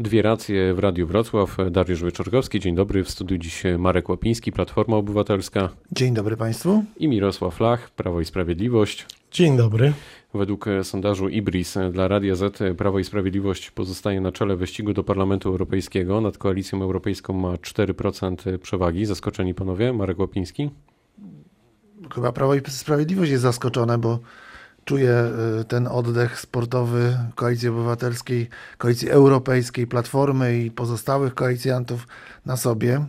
[0.00, 1.56] Dwie racje w Radiu Wrocław.
[1.70, 3.04] Dariusz Wyczorkowski, dzień dobry.
[3.04, 5.68] W studiu dziś Marek Łapiński, Platforma Obywatelska.
[5.92, 6.84] Dzień dobry Państwu.
[6.96, 9.06] I Mirosław Lach, Prawo i Sprawiedliwość.
[9.32, 9.92] Dzień dobry.
[10.34, 15.48] Według sondażu IBRIS dla Radia Z Prawo i Sprawiedliwość pozostaje na czele wyścigu do Parlamentu
[15.48, 16.20] Europejskiego.
[16.20, 19.06] Nad koalicją europejską ma 4% przewagi.
[19.06, 19.92] Zaskoczeni panowie?
[19.92, 20.70] Marek Łapiński?
[22.14, 24.18] Chyba Prawo i Sprawiedliwość jest zaskoczone, bo
[24.88, 25.30] czuję
[25.60, 28.48] y, ten oddech sportowy Koalicji Obywatelskiej,
[28.78, 32.06] Koalicji Europejskiej, Platformy i pozostałych koalicjantów
[32.46, 33.04] na sobie.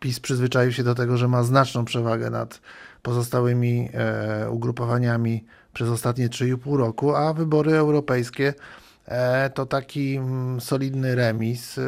[0.00, 2.60] PiS przyzwyczaił się do tego, że ma znaczną przewagę nad
[3.02, 8.54] pozostałymi e, ugrupowaniami przez ostatnie 3,5 roku, a wybory europejskie
[9.06, 11.82] e, to taki mm, solidny remis e,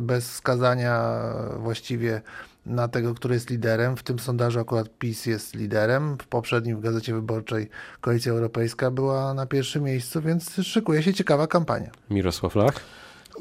[0.00, 1.20] bez wskazania
[1.58, 2.22] właściwie
[2.66, 3.96] na tego, który jest liderem.
[3.96, 6.16] W tym sondażu akurat PiS jest liderem.
[6.22, 7.68] W poprzednim w Gazecie Wyborczej
[8.00, 11.90] Koalicja Europejska była na pierwszym miejscu, więc szykuje się ciekawa kampania.
[12.10, 12.80] Mirosław Lach?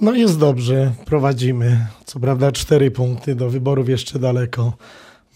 [0.01, 1.85] No jest dobrze, prowadzimy.
[2.05, 4.73] Co prawda cztery punkty, do wyborów jeszcze daleko.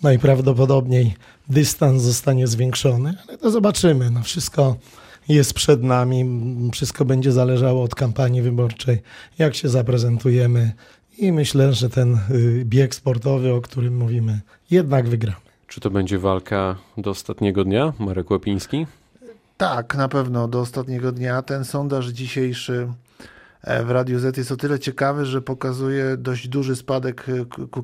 [0.04, 1.16] Najprawdopodobniej
[1.50, 4.12] dystans zostanie zwiększony, ale to zobaczymy.
[4.12, 4.76] No wszystko
[5.30, 6.26] jest przed nami,
[6.74, 9.02] wszystko będzie zależało od kampanii wyborczej,
[9.38, 10.72] jak się zaprezentujemy
[11.18, 15.38] i myślę, że ten y, bieg sportowy, o którym mówimy, jednak wygramy.
[15.68, 18.86] Czy to będzie walka do ostatniego dnia, Marek Łapiński?
[19.58, 21.42] Tak, na pewno do ostatniego dnia.
[21.42, 22.88] Ten sondaż dzisiejszy
[23.62, 27.26] e, w Radiu Z jest o tyle ciekawy, że pokazuje dość duży spadek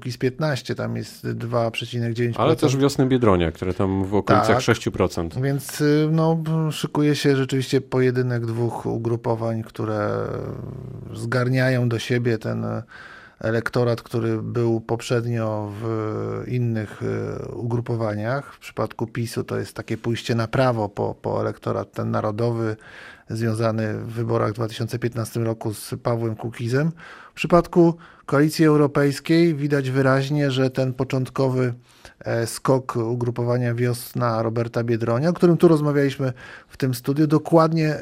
[0.06, 2.34] z 15, tam jest 2,9%.
[2.38, 5.42] Ale też wiosny Biedronia, które tam w okolicach tak, 6%.
[5.42, 10.10] Więc y, no, szykuje się rzeczywiście pojedynek dwóch ugrupowań, które
[11.14, 12.66] zgarniają do siebie ten
[13.42, 18.54] elektorat, który był poprzednio w innych e, ugrupowaniach.
[18.54, 22.76] W przypadku PiSu to jest takie pójście na prawo po, po elektorat ten narodowy,
[23.30, 26.92] związany w wyborach w 2015 roku z Pawłem Kukizem.
[27.32, 31.74] W przypadku Koalicji Europejskiej widać wyraźnie, że ten początkowy
[32.20, 36.34] e, skok ugrupowania Wiosna Roberta Biedronia, o którym tu rozmawialiśmy
[36.68, 37.96] w tym studiu, dokładnie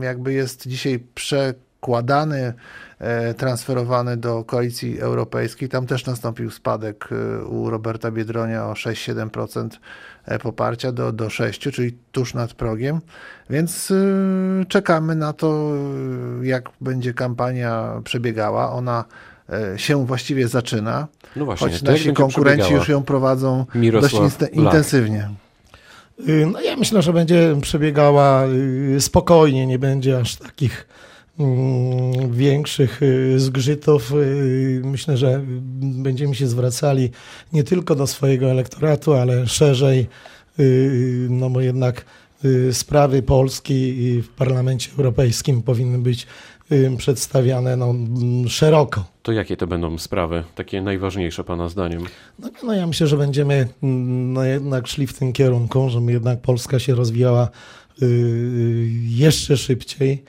[0.00, 1.65] jakby jest dzisiaj przekładany
[2.98, 5.68] E, transferowany do koalicji europejskiej.
[5.68, 9.68] Tam też nastąpił spadek e, u Roberta Biedronia o 6-7%
[10.24, 13.00] e, poparcia do, do 6, czyli tuż nad progiem.
[13.50, 13.92] Więc
[14.68, 15.72] czekamy na to,
[16.42, 18.72] jak będzie kampania przebiegała.
[18.72, 19.04] Ona
[19.76, 25.30] się właściwie zaczyna, no właśnie, choć nasi konkurenci już ją prowadzą Mirosław dość intensywnie.
[26.28, 28.46] Y, no ja myślę, że będzie przebiegała
[28.96, 30.86] y, spokojnie, nie będzie aż takich
[32.30, 34.12] większych y, zgrzytów.
[34.12, 35.42] Y, myślę, że
[35.80, 37.10] będziemy się zwracali
[37.52, 40.06] nie tylko do swojego elektoratu, ale szerzej,
[40.58, 42.04] y, no bo jednak
[42.72, 46.26] sprawy Polski w Parlamencie Europejskim powinny być
[46.98, 47.94] przedstawiane no,
[48.48, 49.04] szeroko.
[49.22, 52.04] To jakie to będą sprawy, takie najważniejsze Pana zdaniem?
[52.38, 56.78] No, no ja myślę, że będziemy no, jednak szli w tym kierunku, żeby jednak Polska
[56.78, 57.48] się rozwijała
[59.06, 60.24] jeszcze szybciej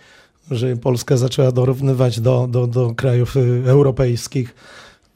[0.52, 4.56] że Polska zaczęła dorównywać do, do, do krajów y, europejskich,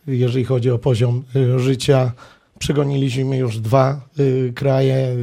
[0.08, 2.12] jeżeli chodzi o poziom y, życia.
[2.59, 5.16] Przegoniliśmy już dwa y, kraje,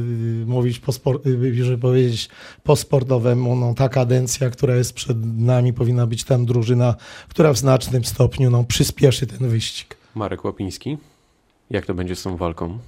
[0.45, 2.29] mówić po, sport, żeby powiedzieć
[2.63, 6.95] po sportowemu, no, ta kadencja, która jest przed nami, powinna być tam drużyna,
[7.29, 9.97] która w znacznym stopniu no, przyspieszy ten wyścig.
[10.15, 10.97] Marek Łapiński,
[11.69, 12.79] jak to będzie z tą walką?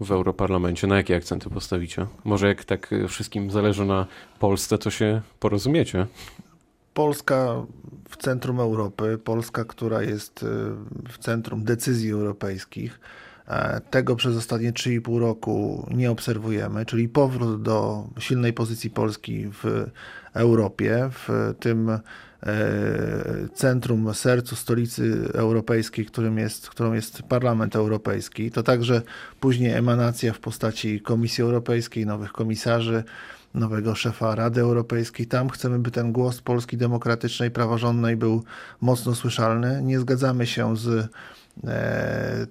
[0.00, 0.86] w Europarlamencie?
[0.86, 2.06] Na jakie akcenty postawicie?
[2.24, 4.06] Może jak tak wszystkim zależy na
[4.38, 6.06] Polsce, to się porozumiecie?
[7.00, 7.66] Polska
[8.08, 10.46] w centrum Europy, Polska, która jest y,
[11.08, 13.00] w centrum decyzji europejskich,
[13.48, 19.86] e, tego przez ostatnie 3,5 roku nie obserwujemy, czyli powrót do silnej pozycji Polski w
[20.34, 22.00] Europie, w tym e,
[23.54, 28.50] centrum, sercu stolicy europejskiej, którym jest, którą jest Parlament Europejski.
[28.50, 29.02] To także
[29.40, 33.04] później emanacja w postaci Komisji Europejskiej, nowych komisarzy,
[33.54, 35.26] nowego szefa Rady Europejskiej.
[35.26, 38.44] Tam chcemy, by ten głos Polski demokratycznej, praworządnej był
[38.80, 39.82] mocno słyszalny.
[39.82, 41.08] Nie zgadzamy się z
[41.64, 42.46] e,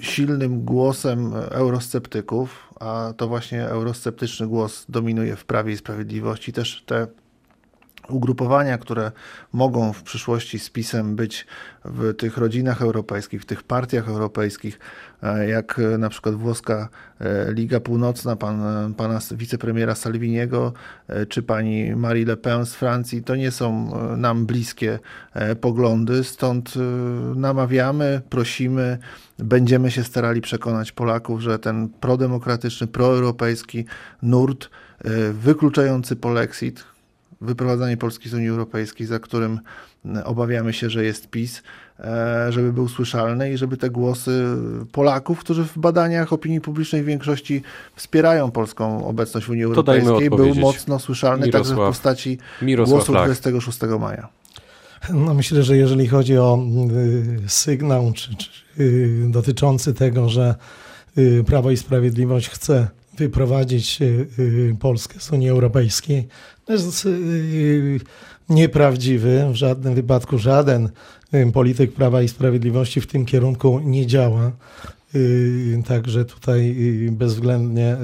[0.00, 6.52] silnym głosem eurosceptyków, a to właśnie eurosceptyczny głos dominuje w Prawie i Sprawiedliwości.
[6.52, 7.06] Też te
[8.08, 9.12] ugrupowania, które
[9.52, 11.46] mogą w przyszłości z PiSem być
[11.84, 14.78] w tych rodzinach europejskich, w tych partiach europejskich,
[15.22, 16.88] e, jak na przykład włoska
[17.20, 18.64] e, Liga Północna, pan,
[18.94, 20.72] pana wicepremiera Salviniego,
[21.08, 24.98] e, czy pani Marie Le Pen z Francji, to nie są nam bliskie
[25.60, 26.74] poglądy, stąd
[27.36, 28.98] namawiamy, prosimy,
[29.38, 33.84] będziemy się starali przekonać Polaków, że ten prodemokratyczny, proeuropejski
[34.22, 34.70] nurt
[35.32, 36.91] wykluczający polexit,
[37.42, 39.60] wyprowadzanie Polski z Unii Europejskiej, za którym
[40.24, 41.62] obawiamy się, że jest PiS,
[42.00, 44.44] e, żeby był słyszalny i żeby te głosy
[44.92, 47.62] Polaków, którzy w badaniach opinii publicznej w większości
[47.96, 53.12] wspierają polską obecność w Unii Europejskiej, był mocno słyszalny Mirosław, także w postaci Mirosław głosu
[53.12, 54.28] 26 maja.
[55.10, 56.58] No myślę, że jeżeli chodzi o
[56.90, 58.50] y, sygnał czy, czy,
[58.82, 60.54] y, dotyczący tego, że
[61.18, 62.88] y, Prawo i Sprawiedliwość chce
[63.22, 63.98] wyprowadzić
[64.80, 66.28] Polskę z Unii Europejskiej,
[66.64, 67.08] to jest
[68.48, 69.46] nieprawdziwy.
[69.52, 70.88] W żadnym wypadku żaden
[71.52, 74.52] polityk Prawa i Sprawiedliwości w tym kierunku nie działa.
[75.86, 76.76] Także tutaj
[77.10, 77.96] bezwzględnie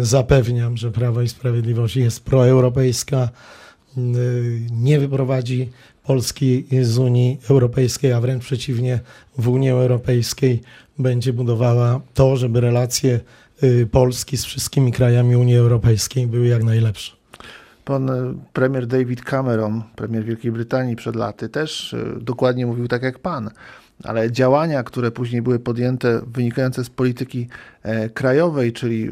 [0.00, 3.28] zapewniam, że Prawo i Sprawiedliwość jest proeuropejska
[3.98, 5.68] Y, nie wyprowadzi
[6.04, 9.00] Polski z Unii Europejskiej, a wręcz przeciwnie,
[9.38, 10.60] w Unii Europejskiej
[10.98, 13.20] będzie budowała to, żeby relacje y,
[13.90, 17.16] Polski z wszystkimi krajami Unii Europejskiej były jak najlepsze.
[17.84, 23.18] Pan y, premier David Cameron, premier Wielkiej Brytanii przed laty, też dokładnie mówił tak jak
[23.18, 23.50] pan
[24.04, 27.48] ale działania, które później były podjęte, wynikające z polityki
[27.82, 29.10] e, krajowej, czyli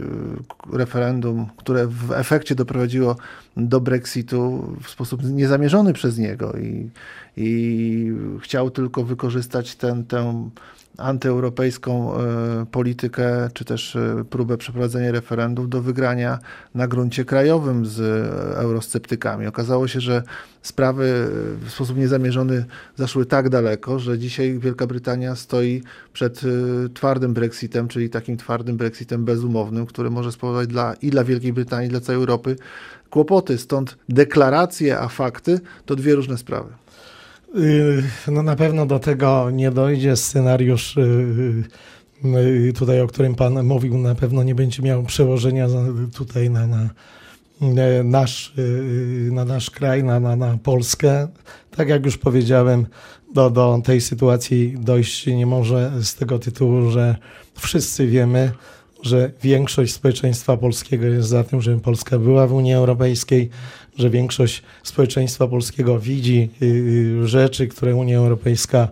[0.72, 3.16] referendum, które w efekcie doprowadziło
[3.56, 6.90] do Brexitu w sposób niezamierzony przez niego i,
[7.36, 8.12] i
[8.42, 10.50] chciał tylko wykorzystać ten, tę
[10.98, 16.38] antyeuropejską e, politykę, czy też e, próbę przeprowadzenia referendum do wygrania
[16.74, 17.98] na gruncie krajowym z
[18.56, 19.46] eurosceptykami.
[19.46, 20.22] Okazało się, że
[20.62, 21.28] sprawy
[21.60, 22.64] w sposób niezamierzony
[22.96, 28.76] zaszły tak daleko, że dzisiaj Wielka Brytania stoi przed e, twardym Brexitem, czyli takim twardym
[28.76, 32.56] Brexitem bezumownym, który może spowodować dla, i dla Wielkiej Brytanii, i dla całej Europy
[33.10, 33.58] kłopoty.
[33.58, 36.70] Stąd deklaracje, a fakty to dwie różne sprawy.
[37.56, 40.16] Y, no na pewno do tego nie dojdzie.
[40.16, 41.64] Scenariusz y,
[42.24, 45.66] y, tutaj, o którym Pan mówił, na pewno nie będzie miał przełożenia
[46.14, 46.88] tutaj na, na
[48.04, 48.52] nasz,
[49.30, 51.28] na nasz kraj, na, na, na Polskę.
[51.70, 52.86] Tak jak już powiedziałem,
[53.34, 57.16] do, do tej sytuacji dojść nie może z tego tytułu, że
[57.54, 58.52] wszyscy wiemy,
[59.02, 63.50] że większość społeczeństwa polskiego jest za tym, żeby Polska była w Unii Europejskiej,
[63.98, 68.88] że większość społeczeństwa polskiego widzi y, y, rzeczy, które Unia Europejska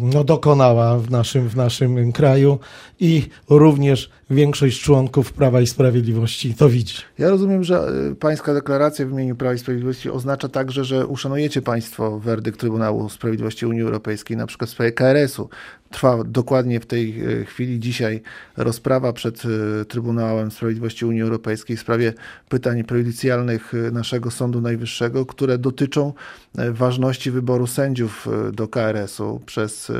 [0.00, 2.58] no, dokonała w naszym, w naszym kraju
[3.00, 6.94] i również większość członków Prawa i Sprawiedliwości to widzi.
[7.18, 12.18] Ja rozumiem, że pańska deklaracja w imieniu Prawa i Sprawiedliwości oznacza także, że uszanujecie państwo
[12.18, 15.48] werdykt Trybunału Sprawiedliwości Unii Europejskiej, na przykład w sprawie KRS-u.
[15.90, 18.22] Trwa dokładnie w tej e, chwili dzisiaj
[18.56, 19.42] rozprawa przed
[19.88, 22.12] Trybunałem Sprawiedliwości Unii Europejskiej w sprawie
[22.48, 26.12] pytań prejudycjalnych naszego Sądu Najwyższego, które dotyczą
[26.54, 29.92] ważności wyboru sędziów do KRS-u przez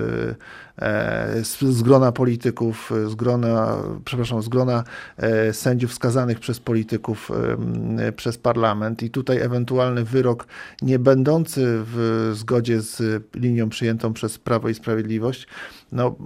[1.43, 4.85] z grona polityków, z grona, przepraszam, z grona
[5.53, 7.31] sędziów skazanych przez polityków
[8.17, 10.47] przez parlament i tutaj ewentualny wyrok
[10.83, 15.47] nie będący w zgodzie z linią przyjętą przez Prawo i Sprawiedliwość
[15.93, 16.17] no,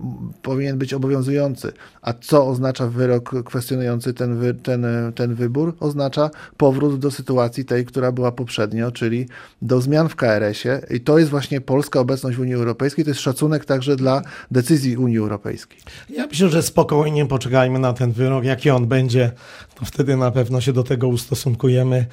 [0.43, 1.73] powinien być obowiązujący.
[2.03, 5.77] A co oznacza wyrok kwestionujący ten, wy, ten, ten wybór?
[5.81, 9.29] Oznacza powrót do sytuacji tej, która była poprzednio, czyli
[9.63, 10.81] do zmian w KRS-ie.
[10.91, 13.05] I to jest właśnie polska obecność w Unii Europejskiej.
[13.05, 15.79] To jest szacunek także dla decyzji Unii Europejskiej.
[16.11, 18.45] Ja myślę, że spokojnie poczekajmy na ten wyrok.
[18.45, 19.33] Jaki on będzie,
[19.75, 22.07] to wtedy na pewno się do tego ustosunkujemy.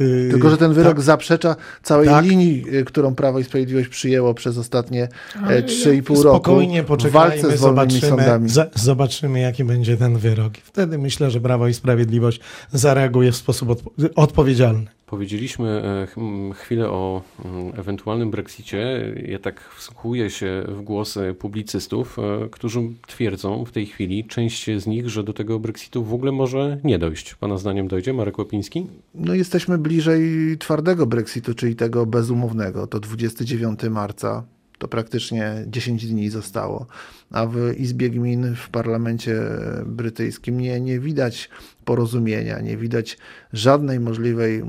[0.00, 1.02] Yy, Tylko, że ten wyrok tak.
[1.02, 2.24] zaprzecza całej tak.
[2.24, 6.16] linii, y, którą Prawo i Sprawiedliwość przyjęło przez ostatnie 3,5 roku.
[6.16, 8.38] Spokojnie poczekajmy, zobaczymy,
[8.74, 10.52] zobaczymy, jaki będzie ten wyrok.
[10.64, 12.40] Wtedy myślę, że Prawo i Sprawiedliwość
[12.72, 14.97] zareaguje w sposób odpo odpowiedzialny.
[15.10, 19.14] Powiedzieliśmy e, chwilę o mm, ewentualnym Brexicie.
[19.26, 24.86] Ja tak wsłuchuję się w głosy publicystów, e, którzy twierdzą w tej chwili, część z
[24.86, 27.34] nich, że do tego Brexitu w ogóle może nie dojść.
[27.34, 28.86] Pana zdaniem dojdzie, Marek Łopiński?
[29.14, 30.22] No jesteśmy bliżej
[30.58, 32.86] twardego Brexitu, czyli tego bezumownego.
[32.86, 34.44] To 29 marca
[34.78, 36.86] to praktycznie 10 dni zostało,
[37.30, 39.40] a w Izbie Gmin w parlamencie
[39.86, 41.50] brytyjskim nie, nie widać
[41.84, 43.18] porozumienia, nie widać
[43.52, 44.62] żadnej możliwej,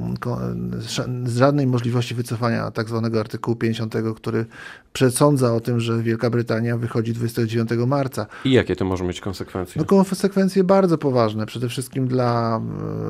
[1.26, 4.46] żadnej możliwości wycofania tak zwanego artykułu 50, który
[4.94, 8.26] przesądza o tym, że Wielka Brytania wychodzi 29 marca.
[8.46, 9.80] I jakie to może mieć konsekwencje?
[9.80, 12.62] No konsekwencje bardzo poważne, przede wszystkim dla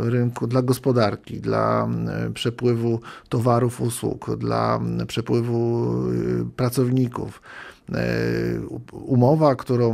[0.06, 5.94] e, rynku, dla gospodarki, dla e, przepływu towarów, usług, dla przepływu
[6.42, 7.42] e, pracowników.
[8.92, 9.90] Umowa, którą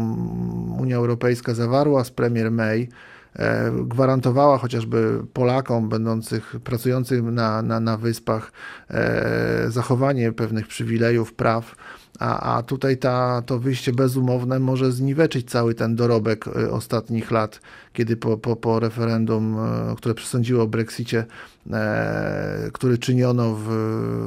[0.79, 2.89] Unia Europejska zawarła z premier May,
[3.35, 8.51] e, gwarantowała chociażby Polakom będących, pracującym na, na, na wyspach
[8.89, 11.75] e, zachowanie pewnych przywilejów, praw,
[12.19, 17.61] a, a tutaj ta, to wyjście bezumowne może zniweczyć cały ten dorobek e, ostatnich lat,
[17.93, 21.25] kiedy po, po, po referendum, e, które przesądziło o Brexicie,
[21.71, 23.67] e, który czyniono w,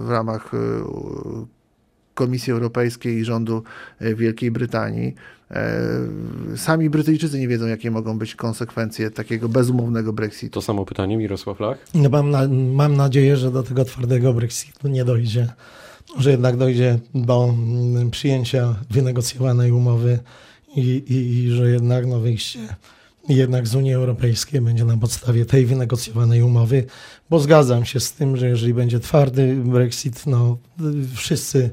[0.07, 0.53] w ramach
[2.19, 3.63] Komisji Europejskiej i rządu
[4.01, 5.15] Wielkiej Brytanii.
[6.57, 10.55] Sami Brytyjczycy nie wiedzą, jakie mogą być konsekwencje takiego bezumownego Brexitu.
[10.55, 11.79] To samo pytanie, Mirosław Lach?
[11.95, 15.49] No mam, na, mam nadzieję, że do tego twardego Brexitu nie dojdzie
[16.17, 20.19] że jednak dojdzie do mm, przyjęcia wynegocjowanej umowy
[20.77, 22.61] i, i, i że jednak no, wyjście
[23.29, 26.85] jednak z Unii Europejskiej będzie na podstawie tej wynegocjowanej umowy,
[27.31, 30.59] bo zgadzam się z tym, że jeżeli będzie twardy Brexit, no
[31.15, 31.71] wszyscy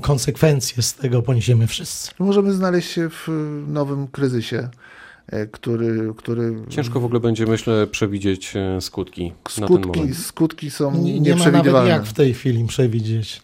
[0.00, 2.10] konsekwencje z tego poniesiemy wszyscy.
[2.18, 3.28] Możemy znaleźć się w
[3.68, 4.68] nowym kryzysie
[5.26, 6.54] E, który, który...
[6.68, 10.16] Ciężko w ogóle będzie, myślę, przewidzieć e, skutki, skutki na ten moment.
[10.16, 13.42] Skutki są nie, nie ma nawet jak w tej chwili przewidzieć.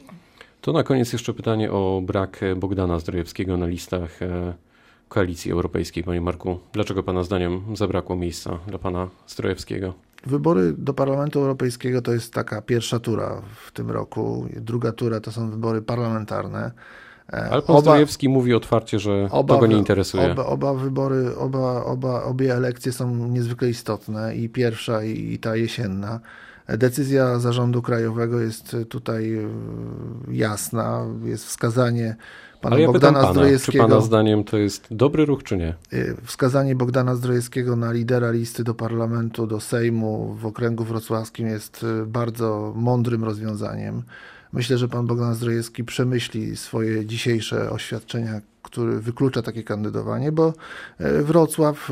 [0.60, 4.54] To na koniec jeszcze pytanie o brak Bogdana Zdrojewskiego na listach e,
[5.08, 6.04] Koalicji Europejskiej.
[6.04, 9.94] Panie Marku, dlaczego Pana zdaniem zabrakło miejsca dla Pana Zdrojewskiego?
[10.26, 14.46] Wybory do Parlamentu Europejskiego to jest taka pierwsza tura w tym roku.
[14.56, 16.70] Druga tura to są wybory parlamentarne.
[17.32, 17.96] E, Ale pan oba,
[18.28, 20.32] mówi otwarcie, że oba, to go nie interesuje.
[20.32, 25.56] Oba, oba wybory, oba, oba, obie elekcje są niezwykle istotne i pierwsza i, i ta
[25.56, 26.20] jesienna.
[26.68, 29.48] Decyzja zarządu krajowego jest tutaj e,
[30.30, 32.16] jasna, jest wskazanie
[32.60, 33.84] pana Ale ja Bogdana pana, Zdrojewskiego.
[33.84, 35.68] Czy pana zdaniem to jest dobry ruch, czy nie?
[35.68, 35.76] E,
[36.24, 42.72] wskazanie Bogdana Zdrojewskiego na lidera listy do parlamentu, do Sejmu w okręgu wrocławskim jest bardzo
[42.76, 44.02] mądrym rozwiązaniem.
[44.52, 50.52] Myślę, że pan Bogdan Zdrojewski przemyśli swoje dzisiejsze oświadczenia, który wyklucza takie kandydowanie, bo
[50.98, 51.90] e, Wrocław,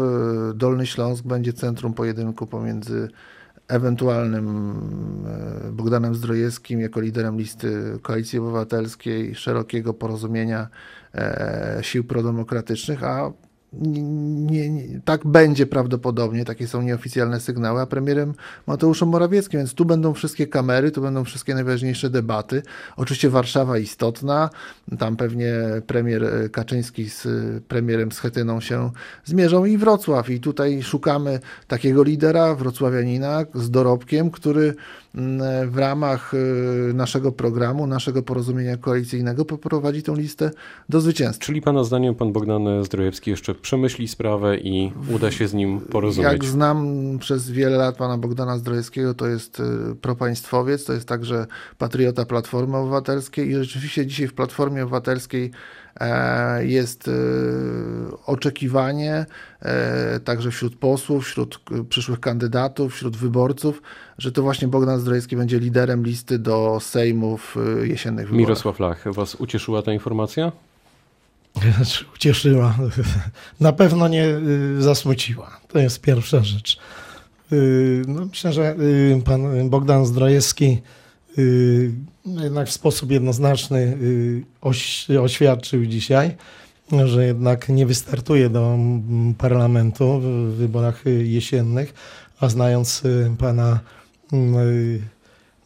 [0.54, 3.08] Dolny Śląsk będzie centrum pojedynku pomiędzy
[3.68, 4.46] ewentualnym
[5.68, 10.68] e, Bogdanem Zdrojewskim jako liderem listy Koalicji Obywatelskiej, szerokiego porozumienia
[11.82, 13.32] sił prodemokratycznych, a
[13.72, 18.34] nie, nie, tak będzie prawdopodobnie, takie są nieoficjalne sygnały, a premierem
[18.66, 22.62] Mateuszem Morawieckim, więc tu będą wszystkie kamery, tu będą wszystkie najważniejsze debaty.
[22.96, 24.50] Oczywiście Warszawa istotna,
[24.98, 25.52] tam pewnie
[25.86, 27.26] premier Kaczyński z
[27.64, 28.90] premierem Schetyną się
[29.24, 34.74] zmierzą i Wrocław i tutaj szukamy takiego lidera, wrocławianina z dorobkiem, który
[35.66, 40.50] w ramach y, naszego programu, naszego porozumienia koalicyjnego poprowadzi tę listę
[40.88, 41.44] do zwycięstwa.
[41.44, 46.32] Czyli pana zdaniem pan Bogdan Zdrojewski jeszcze przemyśli sprawę i uda się z nim porozumieć.
[46.32, 51.46] Jak znam przez wiele lat pana Bogdana Zdrojewskiego, to jest y, propaństwowiec, to jest także
[51.78, 55.50] patriota Platformy Obywatelskiej i rzeczywiście dzisiaj w Platformie Obywatelskiej
[56.60, 57.12] jest y,
[58.26, 59.26] oczekiwanie
[59.62, 63.82] e, także wśród posłów, wśród przyszłych kandydatów, wśród wyborców,
[64.18, 68.48] że to właśnie Bogdan Zdrojewski będzie liderem listy do Sejmu w y, jesiennych wyborach.
[68.48, 70.52] Mirosław Lach, was ucieszyła ta informacja?
[72.14, 72.74] ucieszyła.
[73.60, 74.26] Na pewno nie
[74.78, 75.60] zasmuciła.
[75.68, 76.78] To jest pierwsza rzecz.
[78.06, 78.76] No, myślę, że
[79.24, 80.82] pan Bogdan Zdrojewski
[82.26, 83.98] jednak w sposób jednoznaczny
[85.22, 86.36] oświadczył dzisiaj,
[87.04, 88.78] że jednak nie wystartuje do
[89.38, 91.94] parlamentu w wyborach jesiennych,
[92.40, 93.02] a znając
[93.38, 93.80] pana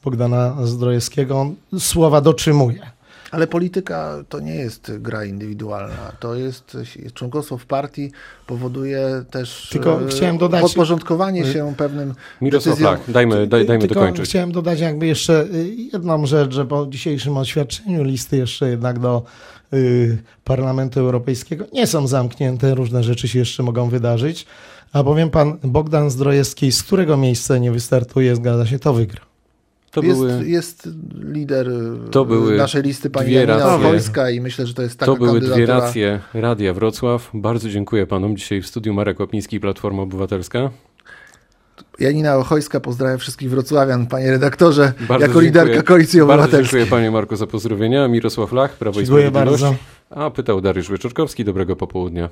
[0.04, 2.99] Bogdana Zdrojewskiego, słowa dotrzymuje.
[3.30, 6.12] Ale polityka to nie jest gra indywidualna.
[6.20, 6.76] To jest
[7.14, 8.12] członkostwo w partii
[8.46, 12.96] powoduje też tylko chciałem dodać, podporządkowanie się pewnym Mirosław, decyzjom.
[12.96, 14.24] tak, dajmy, daj, dajmy tylko dokończyć.
[14.24, 15.46] Chciałem dodać jakby jeszcze
[15.92, 19.22] jedną rzecz, że po dzisiejszym oświadczeniu listy jeszcze jednak do
[19.72, 24.46] y, Parlamentu Europejskiego nie są zamknięte, różne rzeczy się jeszcze mogą wydarzyć.
[24.92, 29.29] A powiem pan Bogdan Zdrojewski, z którego miejsca nie wystartuje, zgadza się, to wygra.
[29.90, 30.88] To jest, były, jest
[31.32, 35.12] lider y, to były naszej listy pani Janina Wojska i myślę, że to jest taka
[35.12, 35.56] To były kandydatura...
[35.56, 37.30] dwie racje Radia Wrocław.
[37.34, 38.36] Bardzo dziękuję panom.
[38.36, 40.70] Dzisiaj w studiu Marek Łapiński, Platforma Obywatelska.
[42.00, 45.46] Janina Ochojska, pozdrawiam wszystkich wrocławian, panie redaktorze, Bardzo jako dziękuję.
[45.46, 46.58] liderka Koalicji Obywatelskiej.
[46.60, 48.08] Bardzo dziękuję panie Marku za pozdrowienia.
[48.08, 49.62] Mirosław Lach, Prawo dziękuję i Sprawiedliwość.
[49.62, 49.78] Bardzo.
[50.10, 51.44] A pytał Dariusz Wyczorkowski.
[51.44, 52.28] Dobrego popołudnia.